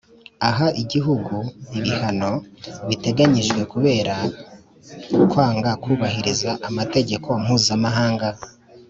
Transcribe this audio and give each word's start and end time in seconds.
Aha 0.49 0.67
Igihugu 0.81 1.35
ibihano 1.77 2.31
biteganyijwe 2.87 3.61
kubera 3.73 4.15
kwanga 5.31 5.71
kubahiriza 5.83 6.51
amategeko 6.69 7.27
mpuzamahanga 7.43 8.27